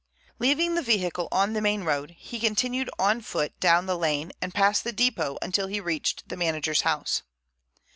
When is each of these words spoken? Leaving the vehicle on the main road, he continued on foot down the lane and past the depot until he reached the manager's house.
Leaving 0.39 0.73
the 0.73 0.81
vehicle 0.81 1.27
on 1.31 1.53
the 1.53 1.61
main 1.61 1.83
road, 1.83 2.15
he 2.17 2.39
continued 2.39 2.89
on 2.97 3.21
foot 3.21 3.59
down 3.59 3.85
the 3.85 3.95
lane 3.95 4.31
and 4.41 4.51
past 4.51 4.83
the 4.83 4.91
depot 4.91 5.37
until 5.43 5.67
he 5.67 5.79
reached 5.79 6.27
the 6.27 6.35
manager's 6.35 6.81
house. 6.81 7.21